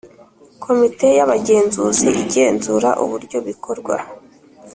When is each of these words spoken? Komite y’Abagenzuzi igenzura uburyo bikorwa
Komite 0.63 1.07
y’Abagenzuzi 1.17 2.07
igenzura 2.23 2.89
uburyo 3.03 3.37
bikorwa 3.47 3.95